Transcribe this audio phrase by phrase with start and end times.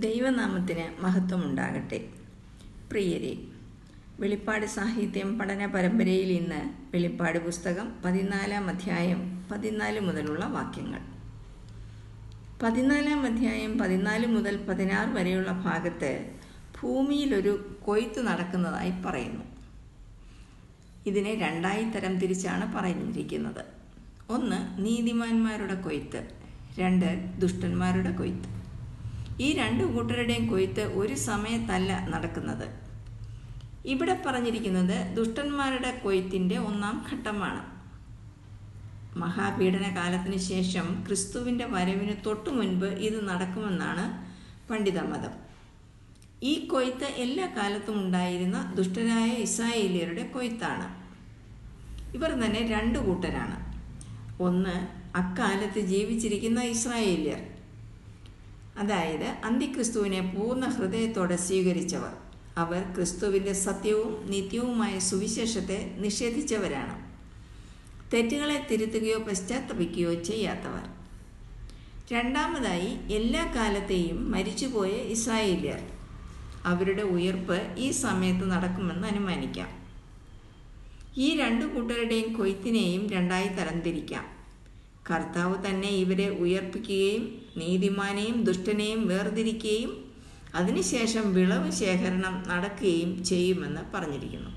[0.00, 2.08] ദൈവനാമത്തിന് മഹത്വമുണ്ടാകട്ടെ.
[2.92, 3.36] പ്രിയരെ
[4.20, 11.00] വെളിപ്പാട് സാഹിത്യം പഠന പരമ്പരയിൽ ഇന്ന് വെളിപ്പാട് പുസ്തകം പതിനാലാം അധ്യായം പതിനാല് മുതലുള്ള വാക്യങ്ങൾ.
[12.62, 16.30] പതിനാലാം അധ്യായം പതിനാല് മുതൽ പതിനാറ് വരെയുള്ള ഭാഗത്ത്
[16.82, 19.44] ഭൂമിയിലൊരു കൊയ്ത്ത് നടക്കുന്നതായി പറയുന്നു.
[21.06, 23.64] ഇതിനെ രണ്ടായി തരം തിരിച്ചാണ് പറഞ്ഞിരിക്കുന്നത്.
[24.30, 26.28] ഒന്ന് നീതിമാന്മാരുടെ കൊയ്ത്ത്.
[26.78, 28.57] രണ്ട് ദുഷ്ടന്മാരുടെ കൊയ്ത്ത്.
[29.40, 32.88] ഈ രണ്ട് കൂട്ടരുടെയും കൊയ്ത്ത് ഒരു സമയത്തല്ല നടക്കുന്നത്.
[33.84, 37.78] ഇവിടെ പറഞ്ഞിരിക്കുന്നത് ദുഷ്ടന്മാരുടെ കൊയ്ത്തിന്റെ ഒന്നാം ഘട്ടമാണ്.
[39.18, 44.04] മഹാപീഡന കാലത്തിന് ശേഷം ക്രിസ്തുവിന്റെ വരവിന് തൊട്ടു മുൻപ് ഇത് നടക്കുമെന്നാണ്
[44.70, 45.30] പണ്ഡിതമതം.
[46.42, 50.86] ഈ കൊയ്ത്ത് എല്ലാ കാലത്തും ഉണ്ടായിരുന്ന ദുഷ്ടരായ ഇസ്രായേലിയരുടെ കൊയ്ത്താണ്.
[52.16, 53.56] ഇവർ തന്നെ രണ്ട് കൂട്ടരാണ്.
[54.42, 54.74] ഒന്ന്
[55.16, 57.57] അക്കാലത്ത് ജീവിച്ചിരിക്കുന്ന ഇസ്രായേലിയർ.
[58.78, 62.12] അതായത് അന്തിക്രിസ്തുവിനെ പൂർണ ഹൃദയത്തോടെ സ്വീകരിച്ചവർ.
[62.56, 67.08] അവർ ക്രിസ്തുവിന്റെ സത്യവും നിത്യവുമായ സുവിശേഷത്തെ നിഷേധിച്ചവരാണ്.
[68.12, 70.82] തെറ്റുകളെ തിരുത്തുകയോ പശ്ചാത്തപിക്കുകയോ ചെയ്യാത്തവർ.
[72.12, 75.80] രണ്ടാമതായി എല്ലാ കാലത്തെയും മരിച്ചുപോയ ഇസ്രായേലിയർ.
[76.64, 79.68] അവരുടെ ഉയർപ്പ് ഈ സമയത്ത് നടക്കുമെന്ന് അനുമാനിക്കാം.
[81.16, 84.37] ഈ രണ്ടു കൂട്ടരുടെയും കൊയ്ത്തിനെയും രണ്ടായി തരംതിരിക്കാം.
[85.10, 90.04] കർത്താവ് തന്നെ ഇവരെ ഉയർപ്പിക്കുകയും നീതിമാനെയും ദുഷ്ടനെയും വേർതിരിക്കുകയും
[90.54, 94.50] അതിനുശേഷം വിളവ് ശേഖരണം നടക്കുകയും ചെയ്യുമെന്ന് പറഞ്ഞിരിക്കുന്നു.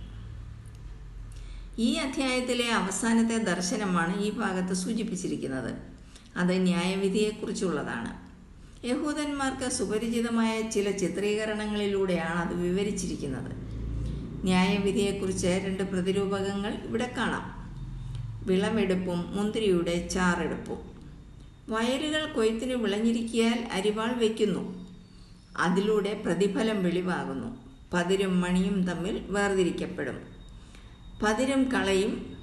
[1.80, 5.76] ഈ അധ്യായത്തിലെ അവസാനത്തെ ദർശനമാണ് ഈ ഭാഗത്ത് സൂചിപ്പിച്ചിരിക്കുന്നത്.
[6.38, 8.32] അത് ന്യായവിധിയെക്കുറിച്ചുള്ളതാണ്.
[8.88, 13.52] യഹൂദന്മാർക്ക് സുപരിചിതമായ ചില ചിത്രീകരണങ്ങളിലൂടെയാണ് അത് വിവരിച്ചിരിക്കുന്നത്.
[14.44, 17.61] ന്യായവിധിയെക്കുറിച്ച് രണ്ട് പ്രതിരൂപകങ്ങൾ ഇവിടെ കാണാം.
[18.42, 20.92] വിളവെടുപ്പും മുന്തിരിയുടെ ചാറെടുപ്പും.
[21.70, 24.90] വയലുകൾ കൊയ്ത്തിന് വിളഞ്ഞിരിക്കിയാൽ അരിവാൾ വയ്ക്കുന്നു
[25.58, 27.58] അതിലൂടെ പ്രതിഫലം വെളിവാകുന്നു.
[27.94, 30.22] പതിരും മണിയും തമ്മിൽ വേർതിരിക്കപ്പെടും.
[31.24, 32.38] പതിരും കളയും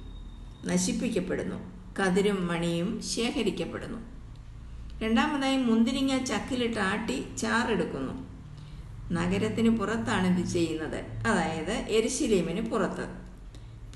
[0.65, 1.79] നശിപ്പിക്കപ്പെടുന്നു.
[1.99, 3.97] കതിരും മണിയും ശേഖരിക്കപ്പെടുന്നു.
[5.03, 8.29] രണ്ടാമതായി മുന്തിരിങ്ങ ചക്കിലിട്ട് ആട്ടി ചാറെടുക്കുന്നു.
[9.11, 11.27] നഗരത്തിന് പുറത്താണ് ഇത് ചെയ്യുന്നത്.
[11.27, 13.28] അതായത് എരിശിലേമിന് പുറത്ത്.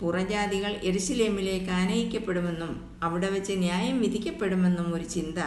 [0.04, 2.72] പുറജാതികൾ എരുസലേമിലേക്ക് ആനയിക്കപ്പെടുമെന്നും
[3.04, 5.40] അവിടെ വെച്ച് ന്യായം വിധിക്കപ്പെടുമെന്നും ഒരു ചിന്ത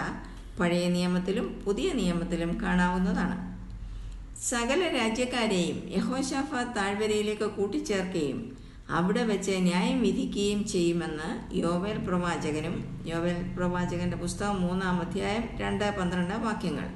[0.61, 3.37] പഴയ നിയമത്തിലും പുതിയ നിയമത്തിലും കാണാവുന്നതാണ്.
[4.51, 8.39] സകല രാജ്യക്കാരെയും യഹോഷാഫ താഴ്വരയിലേക്ക് കൂട്ടിച്ചേർക്കുകയും
[8.91, 12.75] അവിടെ വെച്ച് ന്യായം വിധിക്കുകയും ചെയ്യുമെന്ന് യോവേൽ പ്രവാചകനും
[13.07, 16.87] യോവേൽ പ്രവാചകന്റെ പുസ്തകം മൂന്നാം അധ്യായം രണ്ട് പന്ത്രണ്ട് വാക്യങ്ങൾ.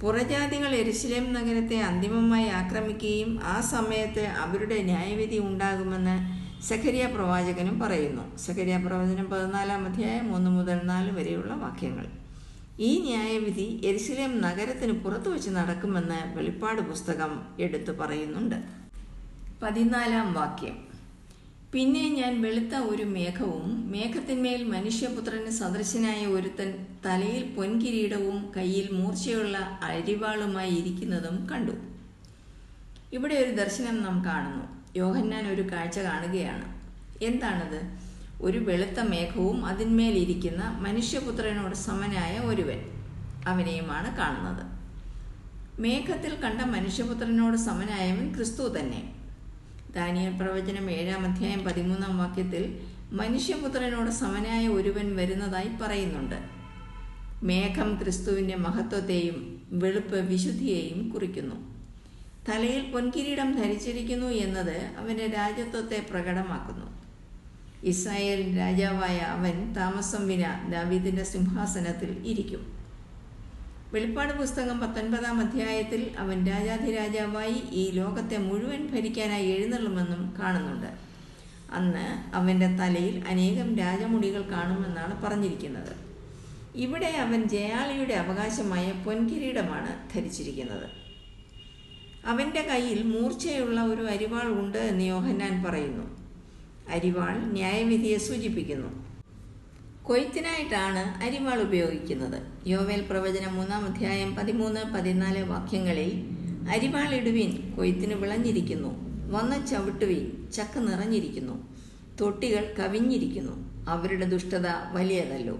[0.00, 6.16] പുറജാതികൾ എരുസലേം നഗരത്തെ അന്തിമമായി ആക്രമിക്കുകയും ആ സമയത്ത് അവരുടെ ന്യായവിധി ഉണ്ടാകുമെന്ന്
[6.68, 8.36] സഖരിയ പ്രവാചകനും പറയുന്നു.
[8.36, 12.06] സഖരിയ പ്രവചനം പതിനാലാം അധ്യായം മൂന്ന് മുതൽ നാല് വരെയുള്ള വാക്യങ്ങൾ.
[12.80, 18.56] ഈ ന്യായവിധി എരിശിലേം നഗരത്തിന് പുറത്തു വെച്ച് നടക്കുമെന്ന് വെളിപ്പാട് പുസ്തകം എടുത്തു പറയുന്നുണ്ട്.
[19.62, 20.86] പതിനാലാം വാക്യം.
[21.72, 31.48] പിന്നെ ഞാൻ വെളുത്ത ഒരു മേഘവും മേഘത്തിന്മേൽ മനുഷ്യപുത്രന് സദൃശനായ ഒരുത്തൻ തലയിൽ പൊൻകിരീടവും കയ്യിൽ മൂർച്ചയുള്ള അരിവാളുമായി ഇരിക്കുന്നതും
[31.52, 31.72] കണ്ടു.
[33.12, 34.75] ഇവിടെ ഒരു ദർശനം നാം കാണുന്നു.
[34.96, 36.76] യോഹന്നാൻ ഒരു കാഴ്ച കാണുകയാണ്.
[37.24, 38.06] എന്താണത്?
[38.42, 42.80] ഒരു വെളുത്ത മേഘവും അതിന്മേലിരിക്കുന്ന മനുഷ്യപുത്രനോട് സമനായ ഒരുവൻ
[43.46, 44.76] അവനെയുമാണ് കാണുന്നത്.
[45.80, 49.12] മേഘത്തിൽ കണ്ട മനുഷ്യപുത്രനോട് സമനായവൻ ക്രിസ്തു തന്നെ.
[49.94, 52.80] ദാനിയൽ പ്രവചനം ഏഴാം അധ്യായം പതിമൂന്നാം വാക്യത്തിൽ
[53.12, 56.34] മനുഷ്യപുത്രനോട് സമനായ ഒരുവൻ വരുന്നതായി പറയുന്നുണ്ട്.
[57.42, 61.75] മേഘം ക്രിസ്തുവിന്റെ മഹത്വത്തെയും വെളുപ്പ് വിശുദ്ധിയെയും കുറിക്കുന്നു.
[62.48, 67.06] തലയിൽ പൊൻകിരീടം ധരിച്ചിരിക്കുന്നു എന്നത് അവന്റെ രാജ്യത്വത്തെ പ്രകടമാക്കുന്നു.
[67.84, 72.76] ഇസ്രായേൽ രാജാവായ അവൻ താമസം വിന ദാവീദിന്റെ സിംഹാസനത്തിൽ ഇരിക്കും.
[73.92, 80.86] വെളിപ്പാട് പുസ്തകം പത്തൊൻപതാം അധ്യായത്തിൽ അവൻ രാജാധിരാജാവായി ഈ ലോകത്തെ മുഴുവൻ ഭരിക്കാനായി എഴുന്നള്ളുമെന്നും കാണുന്നുണ്ട്.
[81.72, 85.96] അന്ന് അവന്റെ തലയിൽ അനേകം രാജമുടികൾ കാണുമെന്നാണ് പറഞ്ഞിരിക്കുന്നത്.
[86.74, 91.05] ഇവിടെ അവൻ ജയാളിയുടെ അവകാശമായ പൊൻകിരീടമാണ് ധരിച്ചിരിക്കുന്നത്.
[92.26, 96.04] അവന്റെ കയ്യിൽ മൂർച്ചയുള്ള ഒരു അരിവാൾ ഉണ്ട് എന്ന് യോഹന്നാൻ പറയുന്നു.
[96.90, 99.06] അരിവാൾ ന്യായവിധിയെ സൂചിപ്പിക്കുന്നു.
[100.02, 102.68] കൊയ്ത്തിനായിട്ടാണ് അരിവാൾ ഉപയോഗിക്കുന്നത്.
[102.68, 106.24] യോവേൽ പ്രവചനം മൂന്നാം അധ്യായം പതിമൂന്ന് പതിനാല് വാക്യങ്ങളിൽ
[106.70, 108.88] അരിവാൾ ഇടുവിൻ കൊയ്ത്തിന് വിളഞ്ഞിരിക്കുന്നു.
[109.32, 111.68] വന്ന ചവിട്ടുവിൻ ചക്ക നിറഞ്ഞിരിക്കുന്നു.
[112.20, 113.84] തൊട്ടികൾ കവിഞ്ഞിരിക്കുന്നു.
[113.88, 115.58] അവരുടെ ദുഷ്ടത വലിയതല്ലോ.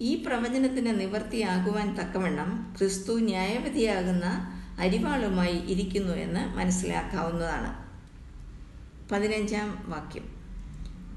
[0.00, 7.90] ഈ പ്രവചനത്തിന് നിവർത്തിയാകുവാൻ തക്കവണ്ണം ക്രിസ്തു ന്യായവിധിയാകുന്ന അരിവാളുമായി ഇരിക്കുന്നു എന്ന് മനസ്സിലാക്കാവുന്നതാണ്.
[9.12, 10.40] പതിനഞ്ചാം വാക്യം.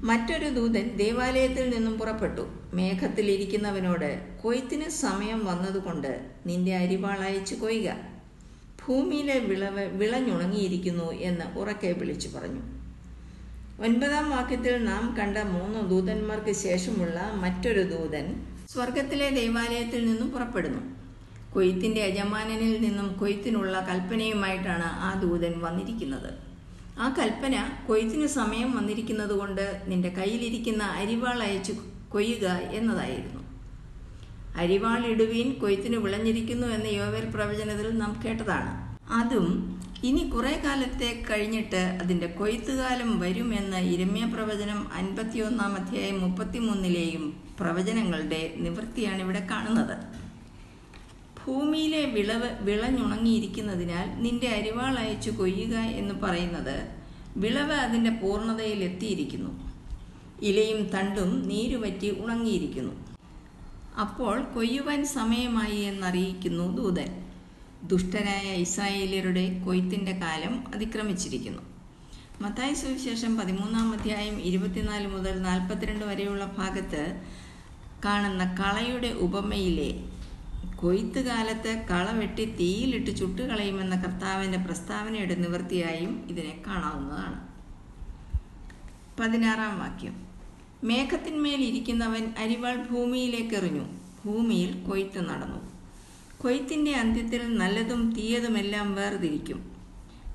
[0.06, 2.48] മറ്റൊരു ദൂതൻ ദേവാലയത്തിൽ നിന്നും പുറപ്പെട്ടു.
[2.74, 7.96] മേഘത്തിൽ ഇരിക്കുന്നവനോട് കൊയ്ത്തിന് സമയം വന്നതുകൊണ്ട് നിന്റെ അരിവാൾ അയച്ചു കൊയ്യുക
[8.86, 12.60] ഭൂമിയിലെ വിളവ് വിളഞ്ഞുണങ്ങിയിരിക്കുന്നു എന്ന് ഉറക്കെ വിളിച്ചു പറഞ്ഞു.
[13.84, 21.03] ഒൻപതാം വാക്യത്തിൽ നാം കണ്ട മൂന്ന് ദൂതന്മാർക്ക് ശേഷമുള്ള മറ്റൊരു ദൂതൻ സ്വർഗത്തിലെ ദേവാലയത്തിൽ നിന്നും പുറപ്പെടുന്നു.
[21.54, 26.30] കൊയ്ത്തിന്റെ യജമാനനിൽ നിന്നും കൊയ്ത്തിനുള്ള കൽപ്പനയുമായിട്ടാണ് ആ ദൂതൻ വന്നിരിക്കുന്നത്.
[26.98, 27.54] ആ കൽപ്പന
[27.88, 31.74] കൊയ്ത്തിന് സമയം വന്നിരിക്കുന്നത് കൊണ്ട് നിന്റെ കയ്യിലിരിക്കുന്ന അരിവാൾ അയച്ചു
[32.08, 33.40] കൊയ്യുക എന്നതായിരുന്നു.
[34.56, 38.72] അരിവാൾ ഇടുവീൻ കൊയ്ത്തിന് വിളഞ്ഞിരിക്കുന്നു എന്ന യോവേൽ പ്രവചനത്തിൽ നാം കേട്ടതാണ്.
[39.12, 39.48] അതും
[40.04, 47.24] ഇനി കുറെ കാലത്തെ കഴിഞ്ഞിട്ട് അതിന്റെ കൊയ്ത്തുകാലം വരുമെന്ന് ഇരമ്യ പ്രവചനം അൻപത്തിയൊന്നാം അധ്യായം മുപ്പത്തിമൂന്നിലെയും
[47.60, 50.23] പ്രവചനങ്ങളുടെ നിവൃത്തിയാണ് ഇവിടെ കാണുന്നത്.
[51.46, 56.88] ഭൂമിയിലെ വിളവ് വിളഞ്ഞുണങ്ങിയിരിക്കുന്നതിനാൽ നിന്റെ അരിവാൾ അയച്ചു കൊയ്യുക എന്ന് പറയുന്നത്
[57.36, 59.74] വിളവ് അതിന്റെ പൂർണതയിൽ എത്തിയിരിക്കുന്നു.
[60.42, 62.92] ഇലയും തണ്ടും നീരുപറ്റി ഉണങ്ങിയിരിക്കുന്നു.
[64.00, 67.24] അപ്പോൾ കൊയ്യുവാൻ സമയമായി എന്നറിയിക്കുന്നു ദൂതൻ.
[67.82, 71.62] ദുഷ്ടരായ ഇസ്രായേലിയരുടെ കൊയ്ത്തിന്റെ കാലം അതിക്രമിച്ചിരിക്കുന്നു.
[72.40, 77.22] മത്തായ സുവിശേഷം പതിമൂന്നാം അധ്യായം ഇരുപത്തിനാല് മുതൽ നാൽപ്പത്തിരണ്ട് വരെയുള്ള ഭാഗത്ത്
[78.04, 80.13] കാണുന്ന കളയുടെ ഉപമയിലെ
[80.72, 87.54] കൊയ്ത്ത് കാലത്ത് കള വെട്ടി തീയിലിട്ട് ചുട്ടുകളയുമെന്ന കർത്താവിന്റെ പ്രസ്താവനയുടെ നിവൃത്തിയായും ഇതിനെ കാണാവുന്നതാണ്.
[89.20, 90.26] പതിനാറാം വാക്യം.
[90.84, 93.84] മേഘത്തിന്മേൽ ഇരിക്കുന്നവൻ അരിവാൾ ഭൂമിയിലേക്ക് എറിഞ്ഞു
[94.24, 95.72] ഭൂമിയിൽ കൊയ്ത്ത് നടന്നു.
[96.38, 99.76] കൊയ്ത്തിന്റെ അന്ത്യത്തിൽ നല്ലതും തീയതുമെല്ലാം വേർതിരിക്കും.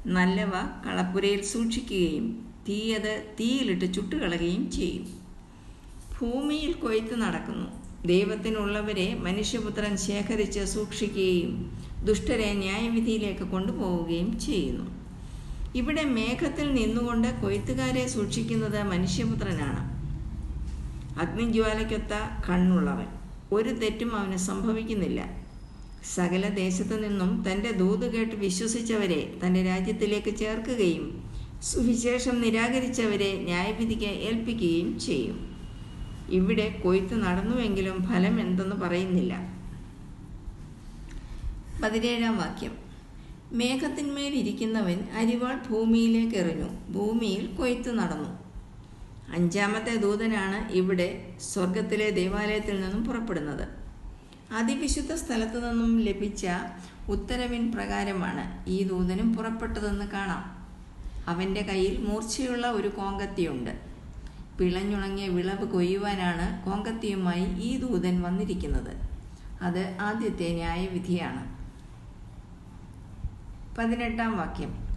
[0.06, 0.52] നല്ലവ
[0.88, 5.20] കളപ്പുരയിൽ സൂക്ഷിക്കുകയും തീയത് തീയിലിട്ട് ചുട്ടുകളയുകയും ചെയ്യും.
[6.20, 7.79] ഭൂമിയിൽ കൊയ്ത്ത് നടക്കുന്നു.
[8.06, 14.86] ദൈവത്തിനുള്ളവരെ മനുഷ്യപുത്രൻ ശേഖരിച്ച് സൂക്ഷിക്കുകയും ദുഷ്ടരെ ന്യായവിധിയിലേക്ക് കൊണ്ടുപോവുകയും ചെയ്യുന്നു.
[15.76, 19.82] ഇവിടെ മേഘത്തിൽ നിന്നുകൊണ്ട് കൊയ്ത്തുകാരെ സൂക്ഷിക്കുന്നത് മനുഷ്യപുത്രനാണ്.
[21.20, 22.14] അഗ്നിജ്വാലയ്ക്കൊത്ത
[22.50, 23.08] കണ്ണുള്ളവൻ.
[23.54, 25.50] ഒരു തെറ്റും അവന് സംഭവിക്കുന്നില്ല.
[26.16, 31.24] സകല ദേശത്തു നിന്നും തന്റെ ദൂത് കേട്ട് വിശ്വസിച്ചവരെ തന്റെ രാജ്യത്തിലേക്ക് ചേർക്കുകയും
[31.64, 35.59] സുവിശേഷം നിരാകരിച്ചവരെ ന്യായവിധിക്ക് ഏൽപ്പിക്കുകയും ചെയ്യും.
[36.32, 39.60] ഇവിടെ കൊയ്ത്ത് നടന്നുവെങ്കിലും ഫലം എന്തെന്ന് പറയുന്നില്ല.
[41.84, 42.78] പതിനേഴാം വാക്യം.
[43.52, 46.92] മേഘത്തിന്മേൽ ഇരിക്കുന്നവൻ അരിവാൾ ഭൂമിയിലേക്ക് എറിഞ്ഞു.
[46.92, 48.50] ഭൂമിയിൽ കൊയ്ത്ത് നടന്നു.
[49.34, 53.68] അഞ്ചാമത്തെ ദൂതനാണ് ഇവിടെ സ്വർഗത്തിലെ ദേവാലയത്തിൽ നിന്നും പുറപ്പെടുന്നത്.
[54.52, 56.48] അതിവിശുദ്ധ സ്ഥലത്തു നിന്നും ലഭിച്ച
[57.10, 60.60] ഉത്തരവിൻ പ്രകാരമാണ് ഈ ദൂതനും പുറപ്പെട്ടതെന്ന് കാണാം.
[61.28, 63.89] അവന്റെ കയ്യിൽ മൂർച്ചയുള്ള ഒരു കോങ്കത്തിയുണ്ട്.
[64.60, 69.10] പിളഞ്ഞുണങ്ങിയ വിളവ് കൊയ്യുവാനാണ് കോങ്കത്തിയുമായി ഈ ദൂതൻ വന്നിരിക്കുന്നത്.
[69.62, 71.60] അത് ആദ്യത്തെ ന്യായവിധിയാണ്.
[73.78, 74.90] പതിനെട്ടാം വാക്യം.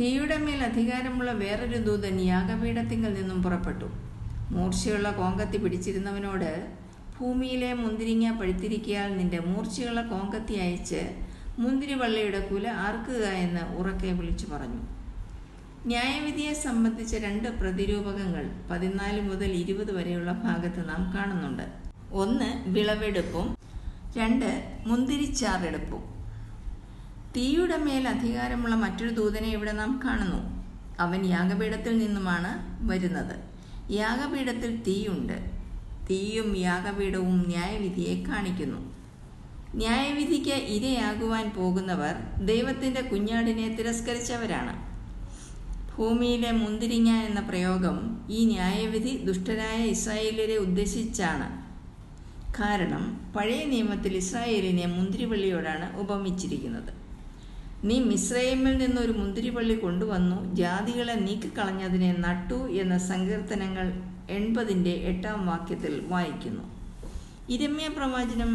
[0.00, 3.84] തീയുടെ മേൽ അധികാരമുള്ള വേറൊരു ദൂതൻ യാഗപീഠത്തിങ്കിൽ നിന്നും പുറപ്പെട്ടു.
[4.50, 6.68] മൂർച്ചയുള്ള കോങ്കത്തി പിടിച്ചിരുന്നവനോട്
[7.20, 11.14] ഭൂമിയിലെ മുന്തിരിങ്ങ പഴുത്തിരിക്കയാൽ നിന്റെ മൂർച്ചയുള്ള കോങ്കത്തി അയച്ച്
[11.58, 14.99] മുന്തിരിവള്ളിയുടെ കുല ആർക്കുക എന്ന് ഉറക്കെ വിളിച്ചു പറഞ്ഞു.
[15.86, 21.62] ന്യായവിധിയെ സംബന്ധിച്ച രണ്ട് പ്രതിരൂപകങ്ങൾ പതിനാല് മുതൽ ഇരുപത് വരെയുള്ള ഭാഗത്ത് നാം കാണുന്നുണ്ട്.
[22.12, 23.56] ഒന്ന് വിളവെടുപ്പും.
[24.16, 24.48] രണ്ട്
[24.86, 26.02] മുന്തിരിച്ചാറെടുപ്പും.
[27.36, 30.64] തീയുടെ മേൽ അധികാരമുള്ള മറ്റൊരു ദൂതനെ ഇവിടെ നാം കാണുന്നു.
[31.00, 32.50] അവൻ യാഗപീഠത്തിൽ നിന്നുമാണ്
[32.90, 33.34] വരുന്നത്.
[33.92, 35.50] യാഗപീഠത്തിൽ തീയുണ്ട്.
[36.10, 38.94] തീയും യാഗപീഠവും ന്യായവിധിയെ കാണിക്കുന്നു.
[39.74, 44.89] ന്യായവിധിക്ക് ഇരയാകുവാൻ പോകുന്നവർ ദൈവത്തിന്റെ കുഞ്ഞാടിനെ തിരസ്കരിച്ചവരാണ്.
[45.96, 47.96] ഭൂമിയിലെ മുന്തിരിങ്ങ എന്ന പ്രയോഗം
[48.30, 51.48] ഈ ന്യായവിധി ദുഷ്ടരായ ഇസ്രായേലിനെ ഉദ്ദേശിച്ചാണ്.
[52.58, 53.02] കാരണം
[53.36, 56.92] പഴയ നിയമത്തിൽ ഇസ്രായേലിനെ മുന്തിരിവള്ളിയോടാണ് ഉപമിച്ചിരിക്കുന്നത്.
[57.84, 63.86] നീ മിസ്രൈമിൽ നിന്നൊരു മുന്തിരിവള്ളി കൊണ്ടുവന്നു ജാതികളെ നീക്കിക്കളഞ്ഞതിനെ നട്ടു എന്ന സങ്കീർത്തനങ്ങൾ
[64.30, 66.64] എൺപതിന്റെ എട്ടാം വാക്യത്തിൽ വായിക്കുന്നു.
[67.48, 68.52] ഇരമ്യ പ്രവാചനം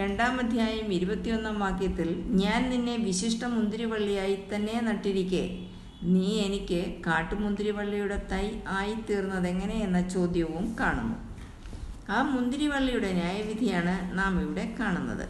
[0.00, 2.08] രണ്ടാം അധ്യായം ഇരുപത്തിയൊന്നാം വാക്യത്തിൽ
[2.42, 5.44] ഞാൻ നിന്നെ വിശിഷ്ട മുന്തിരിവള്ളിയായി തന്നെ നട്ടിരിക്കെ.
[6.02, 11.16] നീ എനിക്ക് കാട്ടുമുന്തിരിവള്ളിയുടെ തൈ ആയിത്തീർന്നതെങ്ങനെ എന്ന ചോദ്യവും കാണുന്നു.
[12.12, 15.28] ആ മുന്തിരിവള്ളിയുടെ ന്യായവിധിയാണ് നാം ഇവിടെ കാണുന്നത്.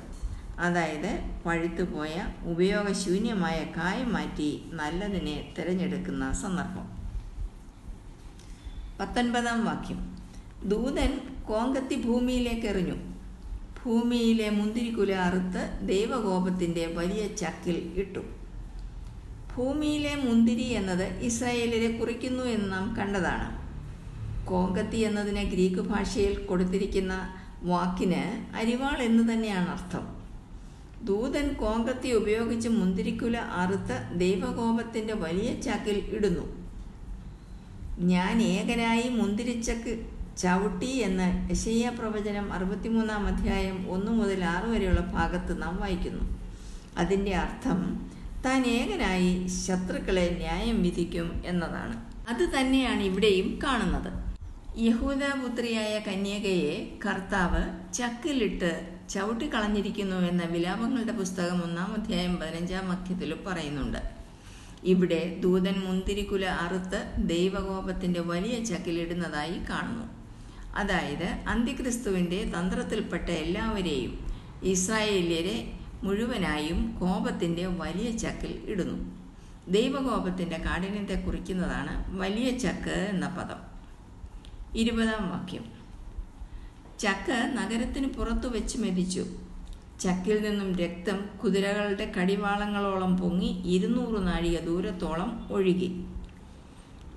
[0.60, 6.98] അതായത് പഴുത്തുപോയ ഉപയോഗശൂന്യമായ കായ മാറ്റി നല്ലതിനെ തിരഞ്ഞെടുക്കുന്ന സന്ദർഭം.
[9.00, 10.18] പത്തൊൻപതാം വാക്യം.
[10.64, 12.94] ദൂതൻ കോങ്കത്തി ഭൂമിയിലേക്ക് എറിഞ്ഞു.
[13.84, 18.37] ഭൂമിയിലെ മുന്തിരിക്കുല അറുത്ത് ദൈവകോപത്തിന്റെ വലിയ ചക്കിൽ ഇട്ടു.
[19.58, 23.48] ഭൂമിയിലെ മുന്തിരി എന്നത് ഇസ്രായേലിനെ കുറിക്കുന്നു എന്ന് നാം കണ്ടതാണ്.
[24.46, 27.14] കോങ്കത്തി എന്നതിന് ഗ്രീക്ക് ഭാഷയിൽ കൊടുത്തിരിക്കുന്ന
[27.62, 28.22] വാക്കിന്
[28.56, 30.04] അരിവാൾ എന്ന് തന്നെയാണ് അർത്ഥം.
[31.04, 36.44] ദൂതൻ കോങ്കത്തി ഉപയോഗിച്ച് മുന്തിരിക്കുല അറുത്ത് ദൈവകോപത്തിന്റെ വലിയ ചാക്കിൽ ഇടുന്നു.
[38.12, 39.92] ഞാൻ ഏകനായി മുന്തിരിച്ചക്ക്
[40.38, 46.24] ചവിട്ടി എന്ന് യശയ്യ പ്രവചനം അറുപത്തിമൂന്നാം അധ്യായം ഒന്ന് മുതൽ ആറ് വരെയുള്ള ഭാഗത്ത് നാം വായിക്കുന്നു.
[46.98, 47.80] അതിന്റെ അർത്ഥം
[48.44, 52.08] താൻ ഏകനായി ശത്രുക്കളെ ന്യായം വിധിക്കും എന്നതാണ്.
[52.28, 54.28] അത് തന്നെയാണ് ഇവിടെയും കാണുന്നത്.
[54.78, 63.98] യഹൂദപുത്രിയായ കന്യകയെ കർത്താവ് ചക്കിലിട്ട് ചവിട്ടിക്കളഞ്ഞിരിക്കുന്നു എന്ന വിലാപങ്ങളുടെ പുസ്തകം ഒന്നാം അധ്യായം പതിനഞ്ചാം വാക്യത്തിലും പറയുന്നുണ്ട്.
[64.84, 70.06] ഇവിടെ ദൂതൻ മുന്തിരിക്കുല അറുത്ത് ദൈവകോപത്തിന്റെ വലിയ ചക്കിലിടുന്നതായി കാണുന്നു.
[70.74, 74.12] അതായത് അന്തിക്രിസ്തുവിന്റെ തന്ത്രത്തിൽപ്പെട്ട എല്ലാവരെയും
[74.62, 79.18] ഇസ്രായേല്യരെ മുഴുവനായും കോപത്തിന്റെ വലിയ ചക്കിൽ ഇടുന്നു.
[79.68, 83.68] ദൈവകോപത്തിന്റെ കാഠിന്യത്തെ കുറിക്കുന്നതാണ് വലിയ ചക്ക് എന്ന പദം.
[84.78, 85.64] ഇരുപതാം വാക്യം.
[86.98, 89.26] ചക്ക് നഗരത്തിന് പുറത്തു വെച്ച് മെതിച്ചു.
[90.00, 96.06] ചക്കിൽ നിന്നും രക്തം കുതിരകളുടെ കടിവാളങ്ങളോളം പൊങ്ങി ഇരുന്നൂറ് നാഴിക ദൂരത്തോളം ഒഴുകി.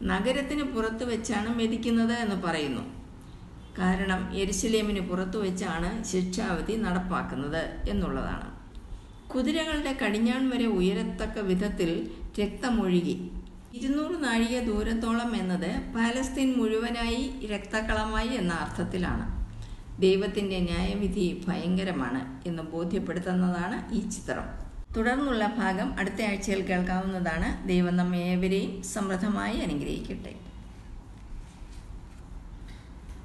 [0.04, 2.82] നഗരത്തിന് പുറത്തു വെച്ചാണ് മെതിക്കുന്നത് എന്ന് പറയുന്നു.
[3.80, 8.51] കാരണം എരിശിലേമിന് പുറത്തു വെച്ചാണ് ശിക്ഷാവധി നടപ്പാക്കുന്നത് എന്നുള്ളതാണ്.
[9.36, 12.12] കുതിരകളുടെ കടിഞ്ഞാൺ വരെ ഉയരത്തക്ക വിധത്തിൽ
[12.42, 13.32] രക്തമൊഴുകി.
[13.74, 19.26] ഇരുന്നൂറ് നാഴിക ദൂരത്തോളം എന്നത് പാലസ്തീൻ മുഴുവനായി രക്തക്കളമായി എന്ന അർത്ഥത്തിലാണ്.
[20.02, 24.44] ദൈവത്തിന്റെ ന്യായവിധി ഭയങ്കരമാണ് എന്ന് ബോധ്യപ്പെടുത്തുന്നതാണ് ഈ ചിത്രം.
[24.98, 27.68] തുടർന്നുള്ള ഭാഗം അടുത്ത ആഴ്ചയിൽ കേൾക്കാവുന്നതാണ്.
[27.68, 30.51] ദൈവം നമ്മെ ഏവരെയും സമൃദ്ധമായി അനുഗ്രഹിക്കട്ടെ.